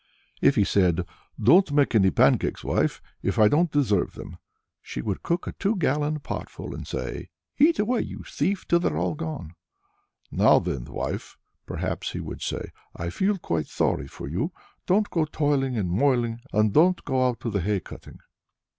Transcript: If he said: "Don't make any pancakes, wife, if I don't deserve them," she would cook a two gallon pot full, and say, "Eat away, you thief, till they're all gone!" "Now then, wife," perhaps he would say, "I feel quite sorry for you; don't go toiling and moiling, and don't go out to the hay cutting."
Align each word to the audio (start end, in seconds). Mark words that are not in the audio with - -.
If 0.41 0.55
he 0.55 0.63
said: 0.63 1.05
"Don't 1.39 1.71
make 1.71 1.93
any 1.93 2.09
pancakes, 2.09 2.63
wife, 2.63 3.03
if 3.21 3.37
I 3.37 3.47
don't 3.47 3.71
deserve 3.71 4.15
them," 4.15 4.37
she 4.81 4.99
would 4.99 5.21
cook 5.21 5.45
a 5.45 5.51
two 5.51 5.75
gallon 5.75 6.21
pot 6.21 6.49
full, 6.49 6.73
and 6.73 6.87
say, 6.87 7.29
"Eat 7.59 7.77
away, 7.77 8.01
you 8.01 8.23
thief, 8.23 8.67
till 8.67 8.79
they're 8.79 8.97
all 8.97 9.13
gone!" 9.13 9.53
"Now 10.31 10.57
then, 10.57 10.85
wife," 10.85 11.37
perhaps 11.67 12.13
he 12.13 12.19
would 12.19 12.41
say, 12.41 12.71
"I 12.95 13.11
feel 13.11 13.37
quite 13.37 13.67
sorry 13.67 14.07
for 14.07 14.27
you; 14.27 14.51
don't 14.87 15.11
go 15.11 15.23
toiling 15.25 15.77
and 15.77 15.91
moiling, 15.91 16.39
and 16.51 16.73
don't 16.73 17.05
go 17.05 17.27
out 17.27 17.39
to 17.41 17.51
the 17.51 17.61
hay 17.61 17.79
cutting." 17.79 18.17